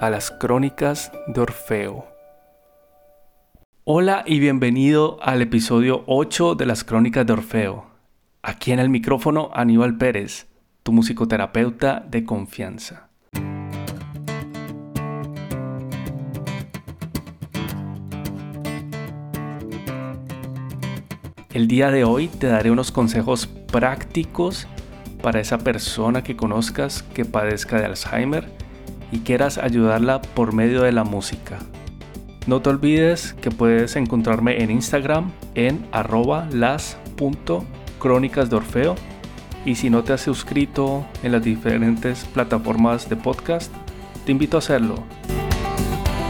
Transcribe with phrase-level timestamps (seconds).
[0.00, 2.06] a las Crónicas de Orfeo.
[3.84, 7.84] Hola y bienvenido al episodio 8 de las Crónicas de Orfeo.
[8.40, 10.46] Aquí en el micrófono Aníbal Pérez,
[10.82, 13.10] tu musicoterapeuta de confianza.
[21.52, 24.66] El día de hoy te daré unos consejos prácticos
[25.20, 28.59] para esa persona que conozcas que padezca de Alzheimer
[29.12, 31.58] y quieras ayudarla por medio de la música.
[32.46, 38.96] No te olvides que puedes encontrarme en Instagram en arroba de Orfeo
[39.64, 43.72] y si no te has suscrito en las diferentes plataformas de podcast,
[44.24, 44.94] te invito a hacerlo.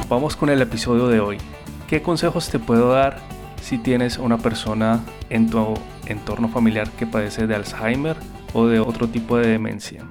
[0.09, 1.39] Vamos con el episodio de hoy.
[1.89, 3.19] ¿Qué consejos te puedo dar
[3.63, 5.75] si tienes una persona en tu
[6.07, 8.17] entorno familiar que padece de Alzheimer
[8.53, 10.05] o de otro tipo de demencia.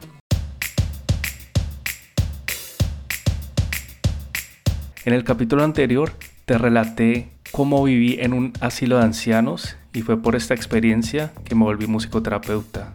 [5.10, 6.12] En el capítulo anterior
[6.46, 11.56] te relaté cómo viví en un asilo de ancianos y fue por esta experiencia que
[11.56, 12.94] me volví musicoterapeuta.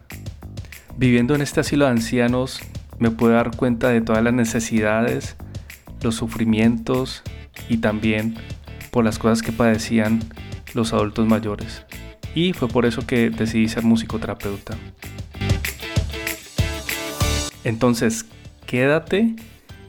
[0.96, 2.60] Viviendo en este asilo de ancianos
[3.00, 5.34] me pude dar cuenta de todas las necesidades,
[6.02, 7.24] los sufrimientos
[7.68, 8.36] y también
[8.92, 10.20] por las cosas que padecían
[10.72, 11.82] los adultos mayores.
[12.32, 14.76] Y fue por eso que decidí ser musicoterapeuta.
[17.64, 18.24] Entonces,
[18.66, 19.34] quédate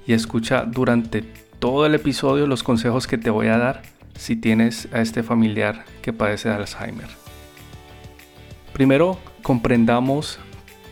[0.07, 3.81] y escucha durante todo el episodio los consejos que te voy a dar
[4.17, 7.07] si tienes a este familiar que padece de Alzheimer.
[8.73, 10.39] Primero, comprendamos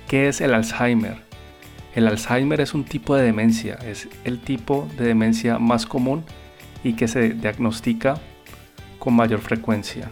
[0.07, 1.17] qué es el Alzheimer.
[1.95, 6.23] El Alzheimer es un tipo de demencia, es el tipo de demencia más común
[6.83, 8.19] y que se diagnostica
[8.99, 10.11] con mayor frecuencia.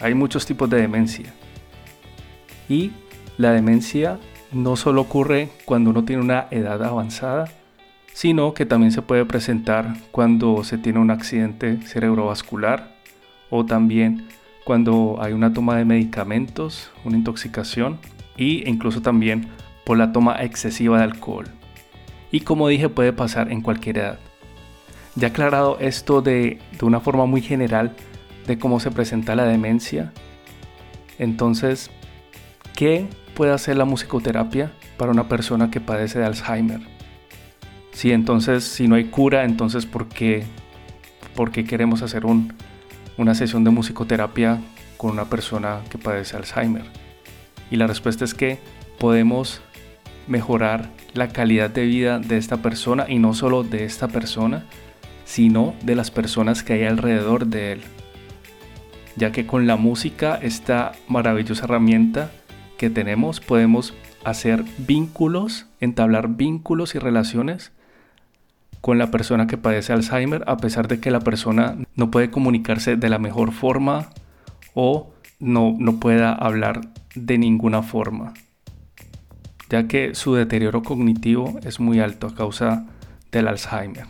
[0.00, 1.32] Hay muchos tipos de demencia.
[2.68, 2.92] Y
[3.36, 4.18] la demencia
[4.52, 7.48] no solo ocurre cuando uno tiene una edad avanzada,
[8.18, 12.96] sino que también se puede presentar cuando se tiene un accidente cerebrovascular
[13.48, 14.26] o también
[14.64, 18.00] cuando hay una toma de medicamentos, una intoxicación
[18.36, 19.46] e incluso también
[19.86, 21.44] por la toma excesiva de alcohol.
[22.32, 24.18] Y como dije puede pasar en cualquier edad.
[25.14, 27.94] Ya aclarado esto de, de una forma muy general
[28.48, 30.12] de cómo se presenta la demencia,
[31.20, 31.88] entonces,
[32.74, 33.06] ¿qué
[33.36, 36.97] puede hacer la musicoterapia para una persona que padece de Alzheimer.
[37.98, 40.44] Si entonces, si no hay cura, entonces ¿por qué,
[41.34, 42.54] por qué queremos hacer un,
[43.16, 44.60] una sesión de musicoterapia
[44.96, 46.84] con una persona que padece Alzheimer?
[47.72, 48.60] Y la respuesta es que
[49.00, 49.62] podemos
[50.28, 54.64] mejorar la calidad de vida de esta persona y no solo de esta persona,
[55.24, 57.80] sino de las personas que hay alrededor de él.
[59.16, 62.30] Ya que con la música, esta maravillosa herramienta
[62.76, 63.92] que tenemos podemos
[64.22, 67.72] hacer vínculos, entablar vínculos y relaciones
[68.80, 72.96] con la persona que padece Alzheimer a pesar de que la persona no puede comunicarse
[72.96, 74.10] de la mejor forma
[74.74, 76.80] o no, no pueda hablar
[77.14, 78.34] de ninguna forma,
[79.68, 82.86] ya que su deterioro cognitivo es muy alto a causa
[83.32, 84.06] del Alzheimer.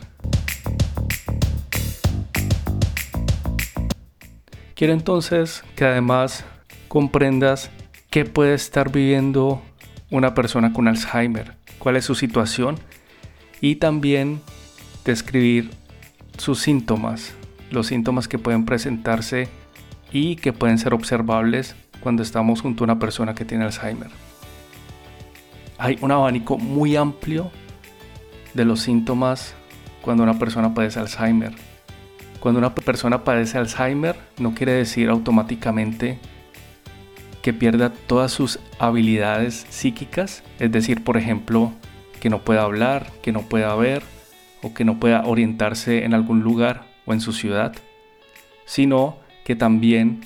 [4.75, 6.45] Quiero entonces que además
[6.87, 7.69] comprendas
[8.09, 9.61] qué puede estar viviendo
[10.09, 12.77] una persona con Alzheimer, cuál es su situación
[13.61, 14.41] y también
[15.09, 15.71] describir
[16.37, 17.33] sus síntomas,
[17.71, 19.49] los síntomas que pueden presentarse
[20.11, 24.09] y que pueden ser observables cuando estamos junto a una persona que tiene Alzheimer.
[25.77, 27.51] Hay un abanico muy amplio
[28.53, 29.53] de los síntomas
[30.01, 31.53] cuando una persona padece Alzheimer.
[32.39, 36.19] Cuando una persona padece Alzheimer no quiere decir automáticamente
[37.41, 41.71] que pierda todas sus habilidades psíquicas, es decir, por ejemplo,
[42.19, 44.03] que no pueda hablar, que no pueda ver
[44.61, 47.73] o que no pueda orientarse en algún lugar o en su ciudad,
[48.65, 50.21] sino que también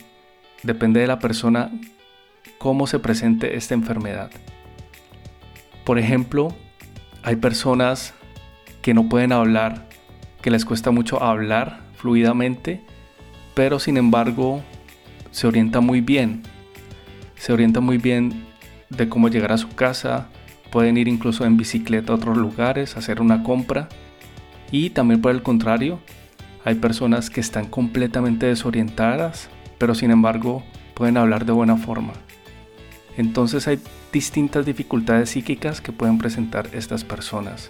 [0.64, 1.72] depende de la persona
[2.58, 4.32] cómo se presente esta enfermedad.
[5.84, 6.54] Por ejemplo,
[7.24, 8.14] hay personas
[8.82, 9.88] que no pueden hablar,
[10.42, 12.82] que les cuesta mucho hablar fluidamente,
[13.54, 14.62] pero sin embargo
[15.32, 16.44] se orienta muy bien,
[17.36, 18.46] se orienta muy bien
[18.90, 20.28] de cómo llegar a su casa,
[20.72, 23.90] pueden ir incluso en bicicleta a otros lugares, hacer una compra
[24.74, 26.00] Y también por el contrario,
[26.66, 29.48] hay personas que están completamente desorientadas,
[29.78, 30.64] pero sin embargo
[30.96, 32.14] pueden hablar de buena forma.
[33.16, 33.80] Entonces hay
[34.12, 37.70] distintas dificultades psíquicas que pueden presentar estas personas.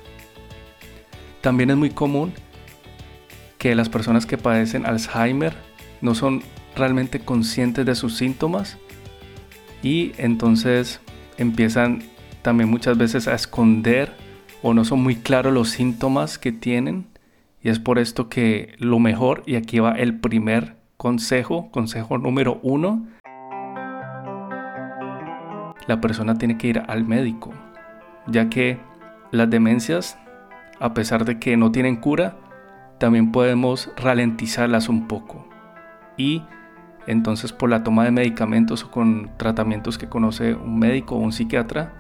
[1.42, 2.32] También es muy común
[3.58, 5.54] que las personas que padecen Alzheimer
[6.00, 6.42] no son
[6.74, 8.78] realmente conscientes de sus síntomas
[9.84, 11.02] y entonces
[11.38, 12.02] empiezan
[12.44, 14.23] también muchas veces a esconder
[14.64, 17.06] o no son muy claros los síntomas que tienen
[17.62, 22.60] y es por esto que lo mejor, y aquí va el primer consejo, consejo número
[22.64, 23.06] uno,
[25.88, 27.52] la persona tiene que ir al médico,
[28.28, 28.80] ya que
[29.32, 30.18] las demencias,
[30.80, 32.38] a pesar de que no tienen cura,
[33.00, 35.48] también podemos ralentizarlas un poco.
[36.18, 36.44] Y
[37.08, 41.32] entonces por la toma de medicamentos o con tratamientos que conoce un médico o un
[41.32, 41.96] psiquiatra,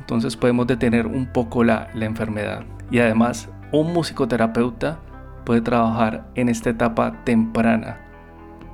[0.00, 2.64] entonces podemos detener un poco la, la enfermedad.
[2.90, 4.98] Y además un musicoterapeuta
[5.44, 8.00] puede trabajar en esta etapa temprana,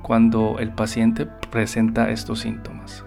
[0.01, 3.03] cuando el paciente presenta estos síntomas.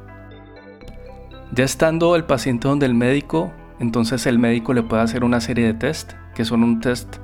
[1.52, 5.66] Ya estando el paciente donde el médico, entonces el médico le puede hacer una serie
[5.66, 7.16] de test, que son un test,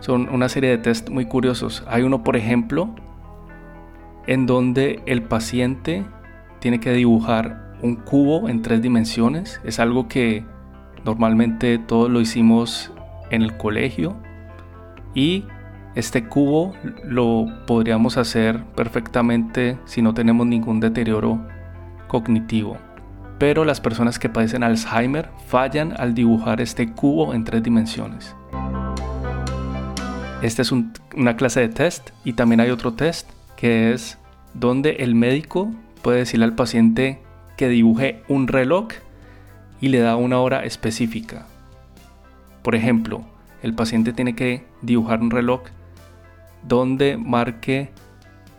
[0.00, 1.82] son una serie de test muy curiosos.
[1.88, 2.94] Hay uno, por ejemplo,
[4.26, 6.04] en donde el paciente
[6.60, 9.60] tiene que dibujar un cubo en tres dimensiones.
[9.64, 10.44] Es algo que
[11.04, 12.92] normalmente todos lo hicimos
[13.30, 14.16] en el colegio
[15.14, 15.44] y
[15.94, 16.74] este cubo
[17.04, 21.46] lo podríamos hacer perfectamente si no tenemos ningún deterioro
[22.08, 22.76] cognitivo.
[23.38, 28.34] Pero las personas que padecen Alzheimer fallan al dibujar este cubo en tres dimensiones.
[30.42, 34.18] Esta es una clase de test y también hay otro test que es
[34.52, 35.70] donde el médico
[36.02, 37.22] puede decirle al paciente
[37.56, 38.88] que dibuje un reloj
[39.80, 41.46] y le da una hora específica.
[42.62, 43.24] Por ejemplo,
[43.62, 45.62] el paciente tiene que dibujar un reloj
[46.62, 47.90] donde marque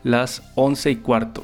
[0.04, 1.44] las 11 y cuarto.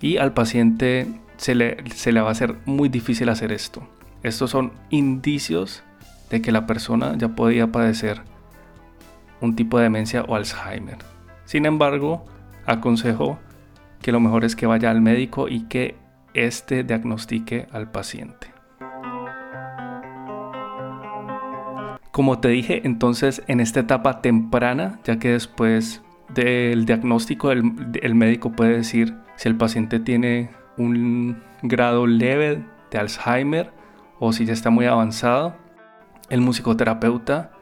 [0.00, 3.86] Y al paciente se le, se le va a hacer muy difícil hacer esto.
[4.22, 5.82] Estos son indicios
[6.30, 8.22] de que la persona ya podía padecer
[9.40, 10.98] un tipo de demencia o Alzheimer.
[11.44, 12.24] Sin embargo,
[12.66, 13.38] aconsejo
[14.02, 15.96] que lo mejor es que vaya al médico y que
[16.34, 18.48] éste diagnostique al paciente.
[22.12, 26.02] Como te dije, entonces en esta etapa temprana, ya que después
[26.34, 33.72] del diagnóstico el, médico puede decir si el paciente tiene un grado leve de Alzheimer
[34.18, 35.56] o si ya está muy avanzado,
[36.28, 37.52] el musicoterapeuta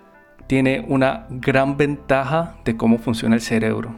[0.47, 3.94] tiene una gran ventaja de cómo funciona el cerebro.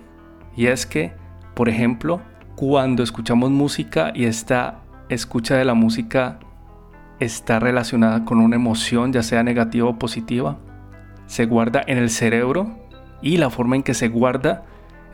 [0.57, 1.13] Y es que,
[1.55, 2.21] por ejemplo,
[2.61, 6.41] cuando escuchamos música y esta escucha de la música
[7.19, 10.59] está relacionada con una emoción, ya sea negativa o positiva,
[11.25, 12.77] se guarda en el cerebro
[13.23, 14.65] y la forma en que se guarda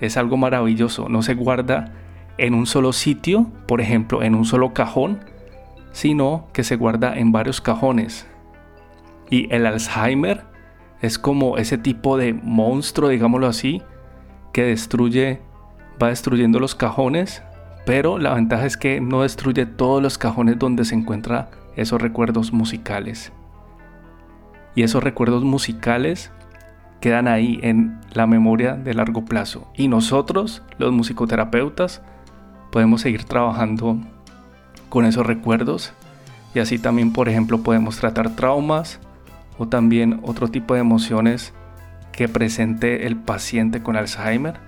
[0.01, 1.09] es algo maravilloso.
[1.09, 1.93] No se guarda
[2.37, 5.21] en un solo sitio, por ejemplo, en un solo cajón,
[5.93, 8.27] sino que se guarda en varios cajones.
[9.31, 10.43] Y el Alzheimer
[11.01, 13.83] es como ese tipo de monstruo, digámoslo así,
[14.53, 15.43] que destruye,
[16.03, 17.43] va destruyendo los cajones,
[17.85, 22.53] pero la ventaja es que no destruye todos los cajones donde se encuentra esos recuerdos
[22.53, 23.33] musicales.
[24.75, 26.31] Y esos recuerdos musicales
[27.01, 29.71] quedan ahí en la memoria de largo plazo.
[29.77, 32.03] Y nosotros, los musicoterapeutas,
[32.73, 33.99] podemos seguir trabajando
[34.89, 35.93] con esos recuerdos.
[36.55, 39.01] Y así también, por ejemplo, podemos tratar traumas
[39.59, 41.55] o también otro tipo de emociones
[42.13, 44.66] que presente el paciente con Alzheimer.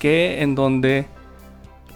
[0.00, 1.06] Que en donde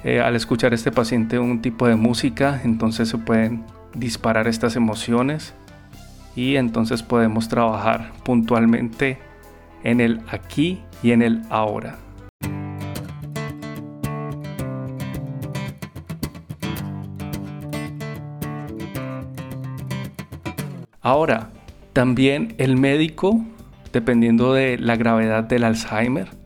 [0.05, 5.55] eh, al escuchar este paciente un tipo de música, entonces se pueden disparar estas emociones
[6.35, 9.19] y entonces podemos trabajar puntualmente
[9.85, 11.99] en el aquí y en el ahora.
[21.01, 21.51] Ahora,
[21.93, 23.45] también el médico,
[23.93, 26.42] dependiendo de la gravedad del Alzheimer,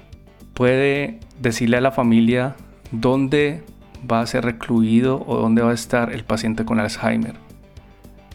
[0.56, 2.56] puede decirle a la familia
[2.90, 3.62] dónde
[4.10, 7.34] va a ser recluido o dónde va a estar el paciente con Alzheimer.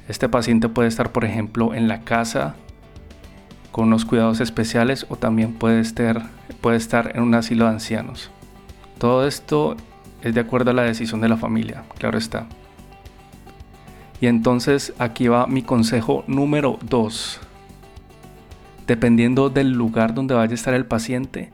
[0.08, 2.54] Este paciente puede estar, por ejemplo, en la casa
[3.72, 6.30] con unos cuidados especiales o también puede estar,
[6.62, 8.30] puede estar en un asilo de ancianos.
[9.00, 9.76] Todo esto
[10.22, 12.46] es de acuerdo a la decisión de la familia, claro está.
[14.20, 17.40] Y entonces aquí va mi consejo número 2.
[18.86, 21.50] Dependiendo del lugar donde vaya a estar el paciente,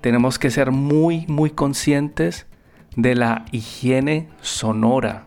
[0.00, 2.46] tenemos que ser muy, muy conscientes
[2.96, 5.24] de la higiene sonora.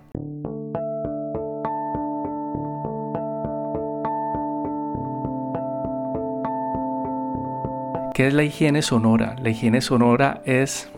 [8.13, 9.35] ¿Qué es la higiene sonora?
[9.41, 10.89] La higiene sonora es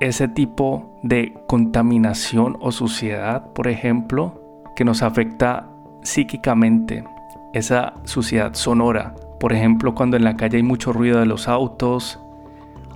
[0.00, 5.68] ese tipo de contaminación o suciedad, por ejemplo, que nos afecta
[6.02, 7.04] psíquicamente,
[7.52, 9.14] esa suciedad sonora.
[9.38, 12.18] Por ejemplo, cuando en la calle hay mucho ruido de los autos,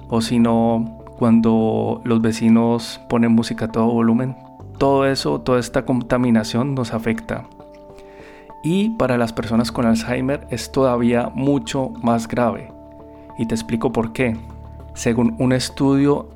[0.09, 4.37] o si no, cuando los vecinos ponen música a todo volumen.
[4.79, 7.45] Todo eso, toda esta contaminación nos afecta.
[8.63, 12.73] Y para las personas con Alzheimer es todavía mucho más grave.
[13.39, 14.37] Y te explico por qué.
[14.95, 16.31] Según un estudio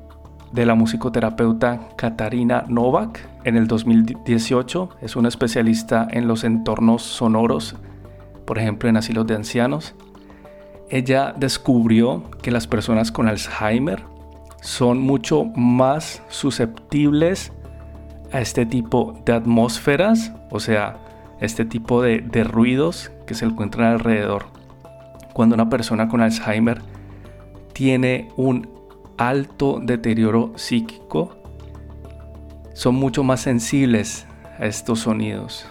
[0.51, 7.75] de la musicoterapeuta Katarina Novak en el 2018, es una especialista en los entornos sonoros,
[8.45, 9.95] por ejemplo en asilos de ancianos.
[10.91, 14.03] Ella descubrió que las personas con Alzheimer
[14.61, 17.53] son mucho más susceptibles
[18.33, 20.97] a este tipo de atmósferas, o sea,
[21.39, 24.47] este tipo de, de ruidos que se encuentran alrededor.
[25.31, 26.81] Cuando una persona con Alzheimer
[27.71, 28.69] tiene un
[29.17, 31.37] alto deterioro psíquico,
[32.73, 34.27] son mucho más sensibles
[34.59, 35.65] a estos sonidos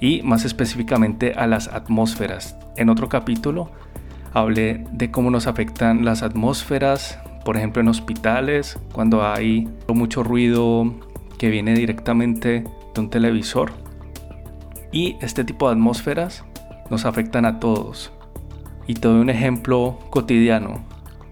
[0.00, 2.61] y más específicamente a las atmósferas.
[2.76, 3.70] En otro capítulo
[4.32, 10.94] hablé de cómo nos afectan las atmósferas, por ejemplo en hospitales, cuando hay mucho ruido
[11.38, 12.64] que viene directamente
[12.94, 13.72] de un televisor.
[14.90, 16.44] Y este tipo de atmósferas
[16.90, 18.12] nos afectan a todos.
[18.86, 20.84] Y te doy un ejemplo cotidiano.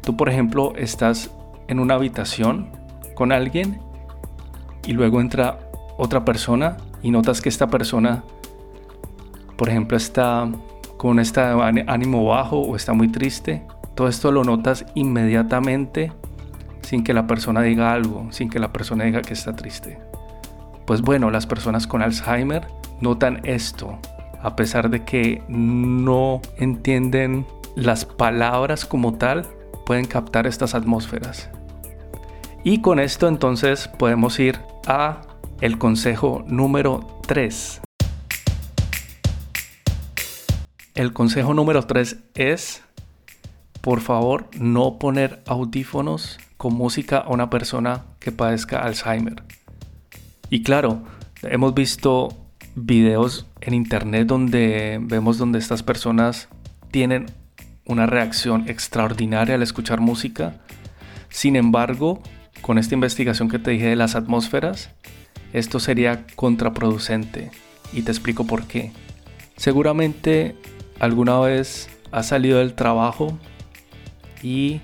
[0.03, 1.31] Tú, por ejemplo, estás
[1.69, 2.69] en una habitación
[3.15, 3.81] con alguien
[4.87, 5.59] y luego entra
[5.99, 8.25] otra persona y notas que esta persona,
[9.57, 10.49] por ejemplo, está
[11.01, 13.63] con este ánimo bajo o está muy triste.
[13.95, 16.13] Todo esto lo notas inmediatamente
[16.83, 19.99] sin que la persona diga algo, sin que la persona diga que está triste.
[20.85, 22.67] Pues bueno, las personas con Alzheimer
[23.01, 23.99] notan esto,
[24.43, 29.47] a pesar de que no entienden las palabras como tal,
[29.87, 31.49] pueden captar estas atmósferas.
[32.63, 35.23] Y con esto entonces podemos ir a
[35.63, 37.81] el consejo número 3.
[40.95, 42.83] El consejo número 3 es,
[43.81, 49.43] por favor, no poner audífonos con música a una persona que padezca Alzheimer.
[50.51, 51.03] Y claro,
[51.43, 52.37] hemos visto
[52.75, 56.49] videos en internet donde vemos donde estas personas
[56.91, 57.27] tienen
[57.87, 60.57] una reacción extraordinaria al escuchar música.
[61.29, 62.21] Sin embargo,
[62.63, 64.91] con esta investigación que te dije de las atmósferas,
[65.53, 67.53] esto sería contraproducente.
[67.93, 68.93] Y te explico por qué.
[69.57, 70.57] Seguramente
[71.01, 73.37] alguna vez has salido del trabajo
[74.43, 74.81] y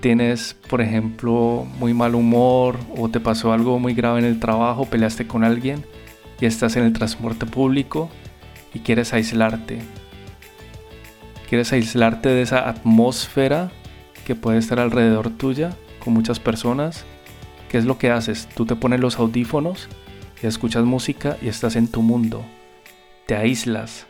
[0.00, 4.84] tienes, por ejemplo, muy mal humor o te pasó algo muy grave en el trabajo,
[4.84, 5.84] peleaste con alguien
[6.40, 8.10] y estás en el transporte público
[8.74, 9.80] y quieres aislarte.
[11.48, 13.70] Quieres aislarte de esa atmósfera
[14.26, 15.70] que puede estar alrededor tuya
[16.02, 17.04] con muchas personas.
[17.70, 18.48] ¿Qué es lo que haces?
[18.54, 19.88] Tú te pones los audífonos
[20.42, 22.44] y escuchas música y estás en tu mundo.
[23.26, 24.06] Te aíslas.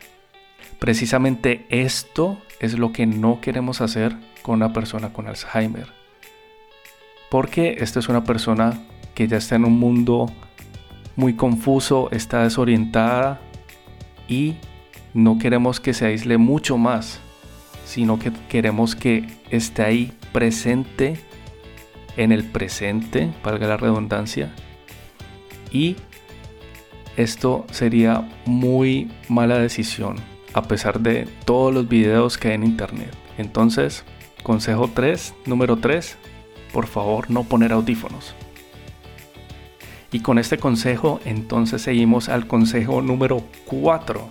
[0.85, 5.87] Precisamente esto es lo que no queremos hacer con una persona con Alzheimer.
[7.31, 8.79] Porque esta es una persona
[9.15, 10.31] que ya está en un mundo
[11.15, 13.41] muy confuso, está desorientada
[14.27, 14.57] y
[15.15, 17.19] no queremos que se aísle mucho más,
[17.83, 21.15] sino que queremos que esté ahí presente
[22.15, 24.53] en el presente, valga la redundancia,
[25.71, 25.95] y
[27.17, 33.13] esto sería muy mala decisión, a pesar de todos los videos que hay en internet.
[33.37, 34.05] Entonces,
[34.41, 36.17] consejo 3, número 3,
[36.71, 38.33] por favor no poner audífonos.
[40.13, 44.29] Y con este consejo entonces seguimos al consejo número 4.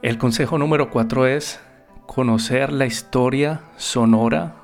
[0.00, 1.60] El consejo número 4 es
[2.06, 4.56] conocer la historia sonora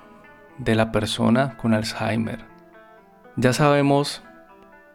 [0.57, 2.47] de la persona con Alzheimer.
[3.37, 4.23] Ya sabemos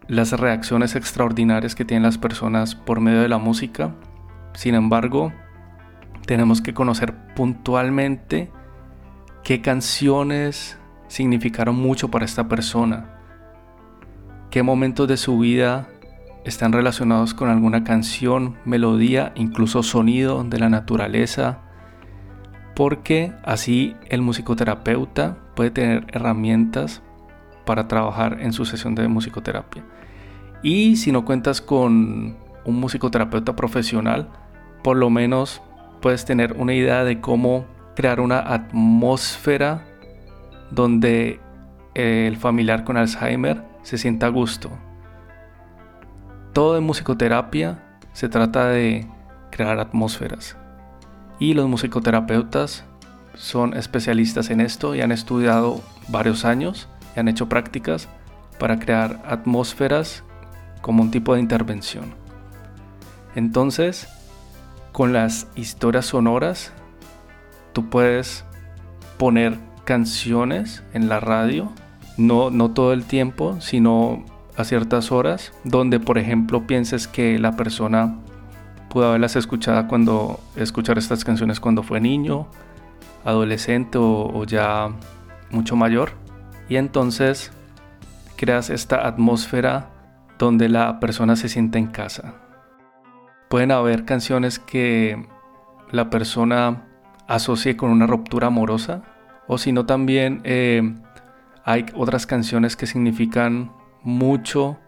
[0.07, 3.95] las reacciones extraordinarias que tienen las personas por medio de la música.
[4.53, 5.31] Sin embargo,
[6.25, 8.51] tenemos que conocer puntualmente
[9.43, 13.05] qué canciones significaron mucho para esta persona,
[14.49, 15.87] qué momentos de su vida
[16.45, 21.59] están relacionados con alguna canción, melodía, incluso sonido de la naturaleza,
[22.75, 27.01] porque así el musicoterapeuta puede tener herramientas
[27.65, 29.83] para trabajar en su sesión de musicoterapia.
[30.63, 34.29] Y si no cuentas con un musicoterapeuta profesional,
[34.81, 35.61] por lo menos
[36.01, 37.65] puedes tener una idea de cómo
[37.95, 39.85] crear una atmósfera
[40.71, 41.39] donde
[41.93, 44.71] el familiar con Alzheimer se sienta a gusto.
[46.53, 49.05] Todo en musicoterapia se trata de
[49.51, 50.57] crear atmósferas.
[51.39, 52.85] Y los musicoterapeutas
[53.35, 58.07] son especialistas en esto y han estudiado varios años y han hecho prácticas
[58.59, 60.23] para crear atmósferas
[60.83, 62.13] como un tipo de intervención.
[63.35, 64.07] Entonces,
[64.91, 66.73] con las historias sonoras,
[67.71, 68.43] tú puedes
[69.17, 71.71] poner canciones en la radio,
[72.17, 74.25] no, no todo el tiempo, sino
[74.57, 78.19] a ciertas horas, donde por ejemplo pienses que la persona
[78.89, 82.47] pudo haberlas escuchado cuando escuchar estas canciones cuando fue niño,
[83.23, 84.89] adolescente o ya
[85.49, 86.11] mucho mayor.
[86.67, 87.53] Y entonces
[88.35, 89.92] creas esta atmósfera
[90.43, 92.35] donde la persona se siente en casa.
[93.49, 95.25] Pueden haber canciones que
[95.89, 96.85] la persona
[97.27, 99.03] asocie con una ruptura amorosa
[99.47, 100.95] o si no también eh,
[101.63, 103.71] hay otras canciones que significan
[104.01, 104.79] mucho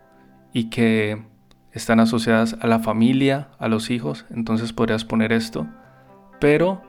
[0.51, 1.23] y que
[1.71, 5.67] están asociadas a la familia, a los hijos, entonces podrías poner esto,
[6.39, 6.81] pero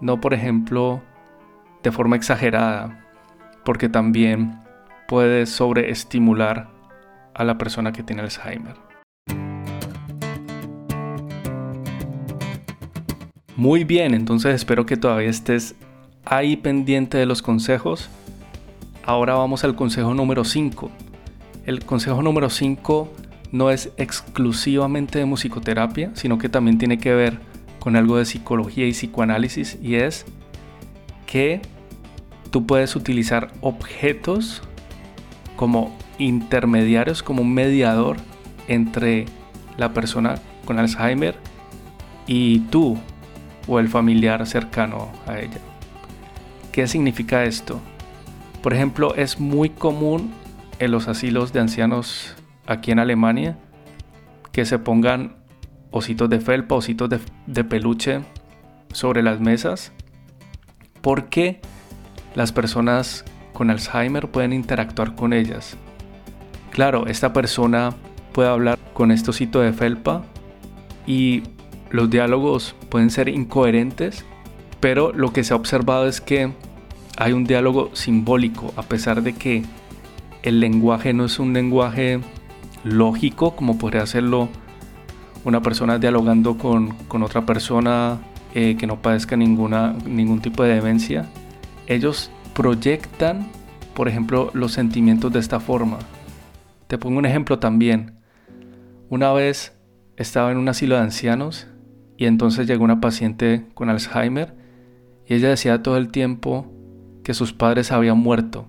[0.00, 1.02] no por ejemplo
[1.82, 3.06] de forma exagerada,
[3.64, 4.60] porque también
[5.08, 6.68] puede sobreestimular
[7.34, 8.76] a la persona que tiene Alzheimer.
[13.56, 15.74] Muy bien, entonces espero que todavía estés
[16.24, 18.08] ahí pendiente de los consejos.
[19.04, 20.90] Ahora vamos al consejo número 5.
[21.66, 23.12] El consejo número 5
[23.52, 27.38] no es exclusivamente de musicoterapia, sino que también tiene que ver
[27.78, 30.24] con algo de psicología y psicoanálisis y es
[31.26, 31.60] que
[32.50, 34.62] tú puedes utilizar objetos
[35.56, 38.16] como intermediarios, como un mediador
[38.68, 39.26] entre
[39.76, 41.36] la persona con Alzheimer
[42.26, 42.98] y tú,
[43.68, 45.60] o el familiar cercano a ella.
[46.72, 47.80] ¿Qué significa esto?
[48.62, 50.32] Por ejemplo, es muy común
[50.78, 52.34] en los asilos de ancianos
[52.66, 53.58] aquí en Alemania
[54.52, 55.36] que se pongan
[55.90, 57.10] ositos de felpa, ositos
[57.46, 58.20] de, peluche
[58.92, 59.92] sobre las mesas
[61.00, 61.60] porque
[62.34, 65.76] las personas con Alzheimer pueden interactuar con ellas.
[66.70, 67.94] Claro, esta persona
[68.32, 70.22] puede hablar con osito de felpa
[71.06, 71.42] y
[71.90, 74.24] los diálogos pueden ser incoherentes,
[74.80, 76.52] pero lo que se ha observado es que
[77.18, 79.62] hay un diálogo simbólico, a pesar de que
[80.42, 82.20] el lenguaje no es un lenguaje
[82.84, 84.48] lógico como podría hacerlo
[85.44, 88.18] una persona dialogando con, otra persona
[88.54, 91.26] eh, que no padezca ninguna, ningún tipo de demencia.
[91.86, 93.48] Ellos proyectan,
[93.94, 95.98] por ejemplo, los sentimientos de esta forma.
[96.86, 98.18] Te pongo un ejemplo también.
[99.08, 99.76] Una vez
[100.16, 101.66] estaba en un asilo de ancianos
[102.16, 104.54] y entonces llegó una paciente con Alzheimer
[105.26, 106.70] y ella decía todo el tiempo
[107.24, 108.66] que sus padres habían muerto.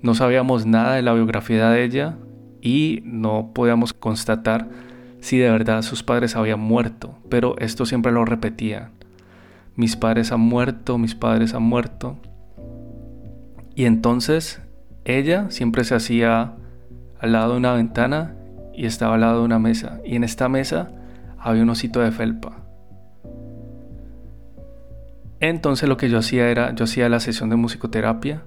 [0.00, 2.16] No sabíamos nada de la biografía de ella
[2.60, 4.68] y no podíamos constatar
[5.20, 8.90] si de verdad sus padres habían muerto, pero esto siempre lo repetía.
[9.76, 12.18] Mis padres han muerto, mis padres han muerto.
[13.74, 14.60] Y entonces
[15.04, 16.54] ella siempre se hacía
[17.18, 18.34] al lado de una ventana
[18.74, 20.00] y estaba al lado de una mesa.
[20.04, 20.90] Y en esta mesa
[21.38, 22.58] había un osito de felpa.
[25.40, 28.44] Entonces lo que yo hacía era, yo hacía la sesión de musicoterapia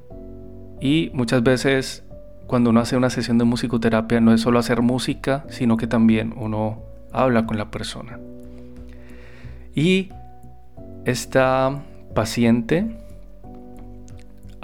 [0.79, 2.05] y muchas veces
[2.47, 6.33] cuando uno hace una sesión de musicoterapia no es solo hacer música, sino que también
[6.37, 8.19] uno habla con la persona.
[9.73, 10.09] Y
[11.05, 11.83] esta
[12.13, 12.87] paciente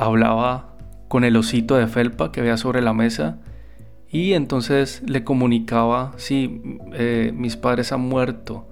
[0.02, 0.76] hablaba
[1.08, 3.38] con el osito de felpa que había sobre la mesa
[4.12, 6.62] y entonces le comunicaba, sí,
[6.94, 8.68] eh, mis padres han muerto.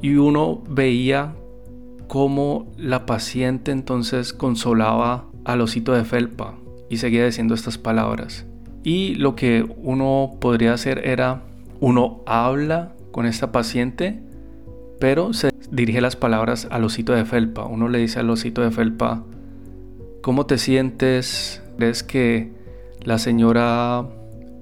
[0.00, 1.34] Y uno veía
[2.06, 6.54] cómo la paciente entonces consolaba al osito de felpa
[6.88, 8.46] y seguía diciendo estas palabras.
[8.84, 11.42] Y lo que uno podría hacer era,
[11.80, 14.20] uno habla con esta paciente,
[15.00, 17.64] pero se dirige las palabras al osito de felpa.
[17.64, 19.24] Uno le dice al osito de felpa,
[20.24, 21.62] ¿cómo te sientes?
[21.76, 22.50] ¿Ves que
[23.02, 24.06] la señora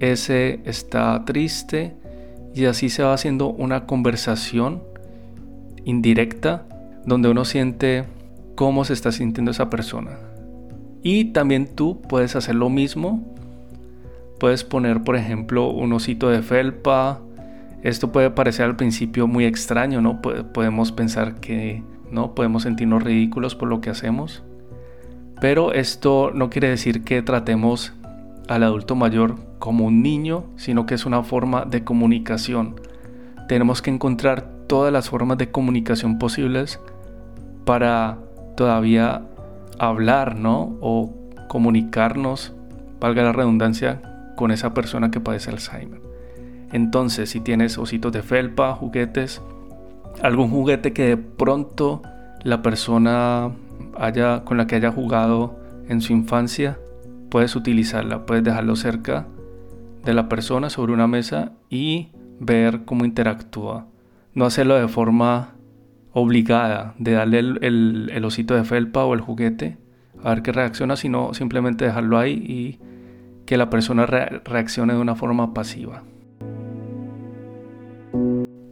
[0.01, 1.95] ese está triste
[2.53, 4.83] y así se va haciendo una conversación
[5.85, 6.67] indirecta
[7.07, 8.07] donde uno siente
[8.57, 10.19] cómo se está sintiendo esa persona.
[11.01, 13.23] Y también tú puedes hacer lo mismo.
[14.41, 17.21] Puedes poner, por ejemplo, un osito de felpa.
[17.85, 20.21] Esto puede parecer al principio muy extraño, ¿no?
[20.21, 24.43] Podemos pensar que no podemos sentirnos ridículos por lo que hacemos.
[25.43, 27.93] Pero esto no quiere decir que tratemos
[28.47, 32.77] al adulto mayor como un niño, sino que es una forma de comunicación.
[33.49, 36.79] Tenemos que encontrar todas las formas de comunicación posibles
[37.65, 38.19] para
[38.57, 39.23] todavía
[39.81, 40.79] hablar, ¿no?
[40.81, 41.13] O
[41.49, 42.53] comunicarnos,
[43.01, 44.01] valga la redundancia,
[44.37, 46.01] con esa persona que padece Alzheimer.
[46.71, 49.43] Entonces, si tienes ositos de felpa, juguetes,
[50.23, 52.01] algún juguete que de pronto
[52.45, 53.51] la persona
[54.45, 56.79] con la que haya jugado en su infancia,
[57.31, 59.27] puedes utilizarla, puedes dejarlo cerca
[60.05, 62.09] de la persona sobre una mesa y
[62.41, 63.87] ver cómo interactúa.
[64.35, 65.55] No hacerlo de forma
[66.13, 69.79] obligada, de darle el, osito de felpa o el juguete,
[70.23, 72.79] a ver qué reacciona, sino simplemente dejarlo ahí y
[73.47, 76.03] que la persona reaccione de una forma pasiva.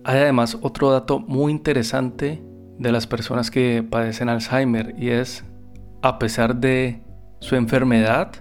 [0.04, 2.42] Hay además otro dato muy interesante
[2.80, 5.44] de las personas que padecen Alzheimer y es,
[6.00, 7.02] a pesar de
[7.38, 8.32] su enfermedad,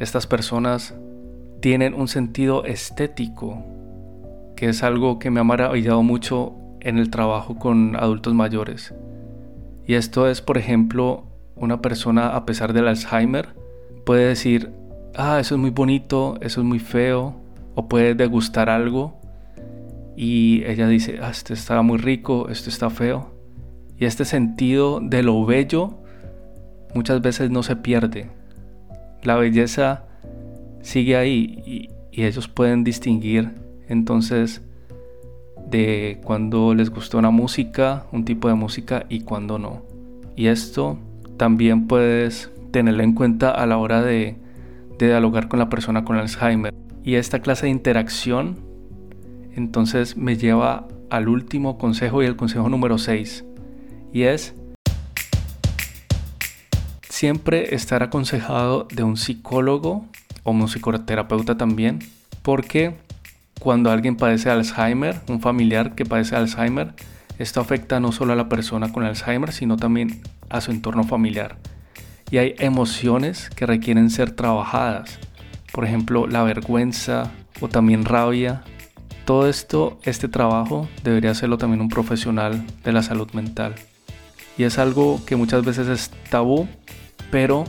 [0.00, 0.96] estas personas
[1.60, 3.64] tienen un sentido estético,
[4.56, 8.94] que es algo que me ha maravillado mucho en el trabajo con adultos mayores.
[9.86, 13.50] Y esto es, por ejemplo, una persona a pesar del Alzheimer
[14.04, 14.72] puede decir,
[15.14, 17.36] ah, eso es muy bonito, eso es muy feo,
[17.76, 19.20] o puede degustar algo
[20.16, 23.31] y ella dice, ah, este está muy rico, esto está feo.
[24.02, 25.94] Y este sentido de lo bello
[26.92, 28.30] muchas veces no se pierde.
[29.22, 30.06] La belleza
[30.80, 31.88] sigue ahí y,
[32.20, 33.52] ellos pueden distinguir
[33.86, 34.60] entonces
[35.70, 39.84] de cuando les gustó una música, un tipo de música y cuando no.
[40.34, 40.98] Y esto
[41.36, 44.34] también puedes tenerlo en cuenta a la hora de,
[44.98, 46.74] de dialogar con la persona con Alzheimer.
[47.04, 48.56] Y esta clase de interacción
[49.54, 53.44] entonces me lleva al último consejo y el consejo número 6.
[54.12, 54.54] Y es
[57.08, 60.06] siempre estar aconsejado de un psicólogo
[60.42, 62.00] o un psicoterapeuta también,
[62.42, 62.96] porque
[63.60, 66.94] cuando alguien padece Alzheimer, un familiar que padece Alzheimer,
[67.38, 70.20] esto afecta no solo a la persona con Alzheimer, sino también
[70.50, 71.56] a su entorno familiar.
[72.30, 75.18] Y hay emociones que requieren ser trabajadas.
[75.72, 78.64] Por ejemplo, la vergüenza o también rabia
[79.24, 83.74] todo esto, este trabajo, debería hacerlo también un profesional de la salud mental.
[84.58, 86.68] Y es algo que muchas veces es tabú,
[87.30, 87.64] pero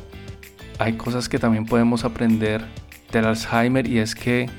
[0.80, 2.64] hay cosas que también podemos aprender
[3.12, 4.50] del Alzheimer y es que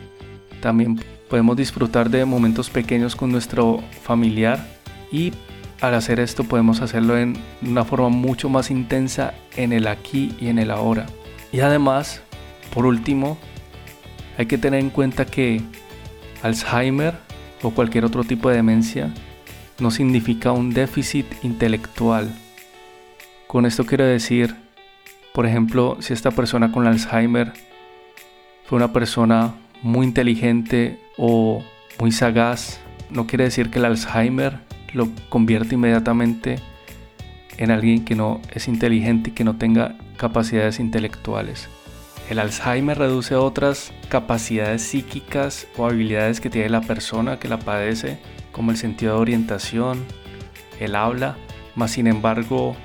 [0.60, 4.64] también podemos disfrutar de momentos pequeños con nuestro familiar
[5.10, 5.32] y
[5.80, 10.48] al hacer esto podemos hacerlo en una forma mucho más intensa en el aquí y
[10.48, 11.06] en el ahora.
[11.52, 12.22] Y además,
[12.72, 13.36] por último,
[14.38, 15.60] hay que tener en cuenta que
[16.42, 17.14] Alzheimer
[17.62, 19.12] o cualquier otro tipo de demencia
[19.78, 22.32] no significa un déficit intelectual.
[23.46, 24.54] Con esto quiero decir,
[25.32, 27.52] por ejemplo, si esta persona con Alzheimer
[28.66, 31.62] fue una persona muy inteligente o
[31.98, 34.60] muy sagaz, no quiere decir que el Alzheimer
[34.92, 36.56] lo convierte inmediatamente
[37.56, 41.68] en alguien que no es inteligente y que no tenga capacidades intelectuales.
[42.30, 48.18] El Alzheimer reduce otras capacidades psíquicas o habilidades que tiene la persona que la padece,
[48.50, 50.04] como el sentido de orientación,
[50.80, 51.36] el habla,
[51.74, 52.76] mas sin embargo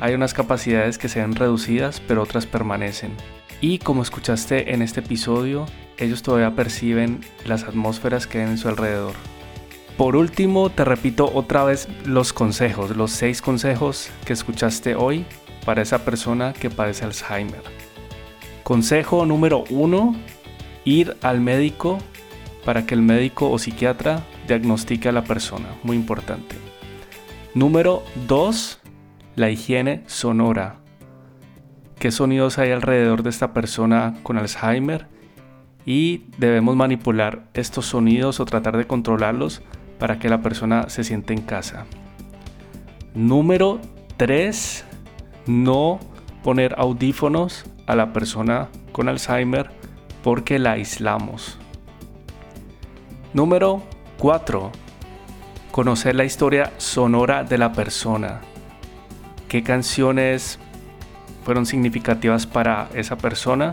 [0.00, 3.12] hay unas capacidades que se ven reducidas pero otras permanecen.
[3.60, 5.66] Y como escuchaste en este episodio,
[5.98, 9.14] ellos todavía perciben las atmósferas que hay en su alrededor.
[9.96, 15.24] Por último, te repito otra vez los consejos, los seis consejos que escuchaste hoy
[15.64, 17.75] para esa persona que padece Alzheimer.
[18.66, 20.16] Consejo número uno,
[20.84, 21.98] ir al médico
[22.64, 25.68] para que el médico o psiquiatra diagnostique a la persona.
[25.84, 26.56] Muy importante.
[27.54, 28.80] Número dos,
[29.36, 30.80] la higiene sonora.
[32.00, 35.06] ¿Qué sonidos hay alrededor de esta persona con Alzheimer?
[35.84, 39.62] Y debemos manipular estos sonidos o tratar de controlarlos
[40.00, 41.86] para que la persona se siente en casa.
[43.14, 43.80] Número
[44.16, 44.84] 3.
[45.46, 46.00] No
[46.42, 49.70] poner audífonos a la persona con Alzheimer
[50.22, 51.58] porque la aislamos.
[53.32, 53.82] Número
[54.18, 54.72] 4.
[55.70, 58.40] Conocer la historia sonora de la persona.
[59.48, 60.58] ¿Qué canciones
[61.44, 63.72] fueron significativas para esa persona?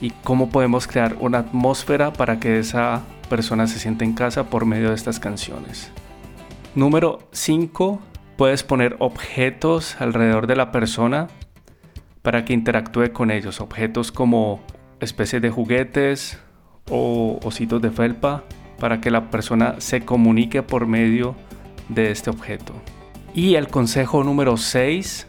[0.00, 4.64] Y cómo podemos crear una atmósfera para que esa persona se sienta en casa por
[4.64, 5.92] medio de estas canciones.
[6.74, 8.00] Número 5.
[8.36, 11.28] Puedes poner objetos alrededor de la persona
[12.24, 14.62] para que interactúe con ellos, objetos como
[14.98, 16.38] especies de juguetes
[16.90, 18.44] o ositos de felpa,
[18.78, 21.36] para que la persona se comunique por medio
[21.90, 22.72] de este objeto.
[23.34, 25.26] Y el consejo número 6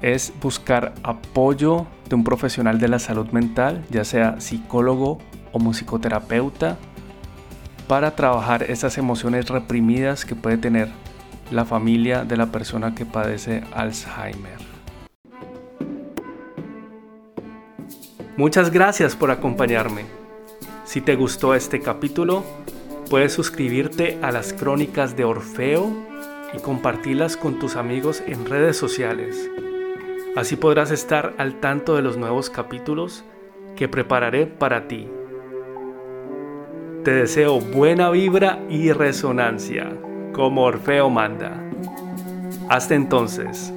[0.00, 5.18] es buscar apoyo de un profesional de la salud mental, ya sea psicólogo
[5.52, 6.78] o musicoterapeuta,
[7.86, 10.88] para trabajar esas emociones reprimidas que puede tener
[11.50, 14.63] la familia de la persona que padece Alzheimer.
[18.36, 20.04] Muchas gracias por acompañarme.
[20.84, 22.44] Si te gustó este capítulo,
[23.10, 25.92] Puedes suscribirte a las crónicas de Orfeo
[26.54, 29.50] y compartirlas con tus amigos en redes sociales.
[30.36, 33.24] Así podrás estar al tanto de los nuevos capítulos
[33.76, 35.06] que prepararé para ti.
[37.04, 39.92] Te deseo buena vibra y resonancia,
[40.32, 41.62] como Orfeo manda.
[42.70, 43.73] Hasta entonces.